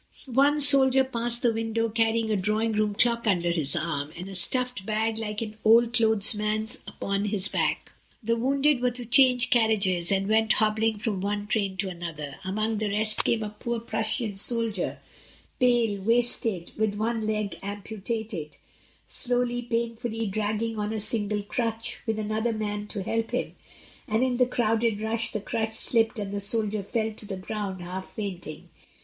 One 0.25 0.59
soldier 0.61 1.03
passed 1.03 1.43
the 1.43 1.53
window 1.53 1.87
carrying 1.87 2.31
a 2.31 2.35
drawing 2.35 2.71
room 2.71 2.95
clock 2.95 3.27
under 3.27 3.51
his 3.51 3.75
arm, 3.75 4.07
and 4.17 4.25
THE 4.25 4.31
BLACK 4.31 4.35
SHADOWS. 4.35 4.35
1 4.35 4.35
65 4.39 4.65
a 4.65 4.69
Stuffed 4.75 4.85
bag 4.87 5.17
like 5.19 5.41
an 5.43 5.57
old 5.63 5.93
clothes 5.93 6.33
man's 6.33 6.77
upon 6.87 7.25
his 7.25 7.47
back. 7.47 7.91
The 8.23 8.35
wounded 8.35 8.81
were 8.81 8.89
to 8.89 9.05
change 9.05 9.51
carriages, 9.51 10.11
and 10.11 10.27
went 10.27 10.53
hobbling 10.53 10.97
from 10.97 11.21
one 11.21 11.45
train 11.45 11.77
to 11.77 11.89
another; 11.89 12.37
among 12.43 12.79
the 12.79 12.89
rest 12.89 13.23
came 13.23 13.43
a 13.43 13.51
poor 13.51 13.79
Prussian 13.79 14.37
soldier, 14.37 14.97
pale, 15.59 16.01
wasted, 16.01 16.71
with 16.75 16.95
one 16.95 17.27
leg 17.27 17.59
amputated, 17.61 18.57
slowly, 19.05 19.61
painfully 19.61 20.25
dragging 20.25 20.79
on 20.79 20.91
a 20.93 20.99
single 20.99 21.43
crutch, 21.43 21.99
with 22.07 22.17
another 22.17 22.53
man 22.53 22.87
to 22.87 23.03
help 23.03 23.29
him, 23.29 23.53
and 24.07 24.23
in 24.23 24.37
the 24.37 24.47
crowded 24.47 24.99
rush 24.99 25.31
the 25.31 25.39
crutch 25.39 25.75
slipped 25.75 26.17
and 26.17 26.33
the 26.33 26.41
soldier 26.41 26.81
fell 26.81 27.13
to 27.13 27.27
the 27.27 27.37
ground 27.37 27.83
half 27.83 28.09
fainting. 28.15 28.69